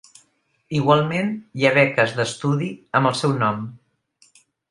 Igualment 0.77 1.29
hi 1.59 1.67
ha 1.69 1.73
beques 1.75 2.15
d'estudi 2.21 2.71
amb 3.01 3.11
el 3.13 3.15
seu 3.23 3.35
nom. 3.47 3.61